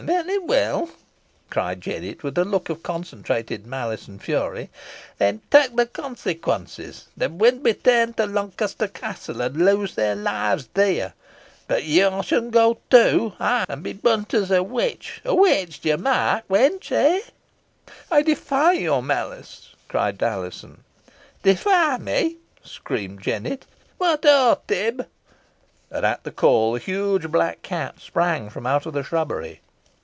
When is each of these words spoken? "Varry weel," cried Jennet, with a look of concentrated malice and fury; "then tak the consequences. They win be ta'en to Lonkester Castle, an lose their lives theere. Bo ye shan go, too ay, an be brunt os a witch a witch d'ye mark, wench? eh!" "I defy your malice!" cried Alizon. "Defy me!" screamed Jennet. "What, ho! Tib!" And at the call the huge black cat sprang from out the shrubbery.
"Varry 0.01 0.39
weel," 0.39 0.89
cried 1.51 1.79
Jennet, 1.79 2.23
with 2.23 2.35
a 2.39 2.43
look 2.43 2.69
of 2.71 2.81
concentrated 2.81 3.67
malice 3.67 4.07
and 4.07 4.19
fury; 4.19 4.71
"then 5.19 5.41
tak 5.51 5.75
the 5.75 5.85
consequences. 5.85 7.07
They 7.15 7.27
win 7.27 7.61
be 7.61 7.75
ta'en 7.75 8.13
to 8.13 8.23
Lonkester 8.25 8.87
Castle, 8.91 9.41
an 9.41 9.63
lose 9.63 9.93
their 9.93 10.15
lives 10.15 10.65
theere. 10.73 11.13
Bo 11.67 11.75
ye 11.75 11.99
shan 12.23 12.49
go, 12.49 12.79
too 12.89 13.33
ay, 13.39 13.67
an 13.69 13.83
be 13.83 13.93
brunt 13.93 14.33
os 14.33 14.49
a 14.49 14.63
witch 14.63 15.21
a 15.23 15.35
witch 15.35 15.81
d'ye 15.81 15.95
mark, 15.97 16.47
wench? 16.47 16.91
eh!" 16.91 17.19
"I 18.09 18.23
defy 18.23 18.71
your 18.71 19.03
malice!" 19.03 19.75
cried 19.87 20.23
Alizon. 20.23 20.83
"Defy 21.43 21.99
me!" 21.99 22.37
screamed 22.63 23.21
Jennet. 23.21 23.67
"What, 23.99 24.25
ho! 24.25 24.61
Tib!" 24.67 25.07
And 25.91 26.03
at 26.07 26.23
the 26.23 26.31
call 26.31 26.71
the 26.73 26.79
huge 26.79 27.29
black 27.31 27.61
cat 27.61 27.99
sprang 27.99 28.49
from 28.49 28.65
out 28.65 28.91
the 28.91 29.03
shrubbery. 29.03 29.61